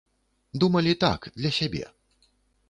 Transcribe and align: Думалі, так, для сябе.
Думалі, 0.63 0.95
так, 1.03 1.27
для 1.43 1.53
сябе. 1.59 1.85